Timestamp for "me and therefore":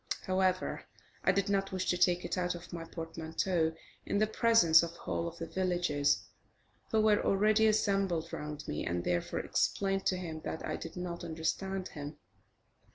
8.67-9.41